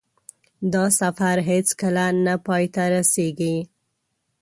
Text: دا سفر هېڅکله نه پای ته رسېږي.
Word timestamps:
دا 0.73 0.85
سفر 0.99 1.35
هېڅکله 1.49 2.05
نه 2.25 2.35
پای 2.45 2.65
ته 2.73 2.83
رسېږي. 2.93 3.55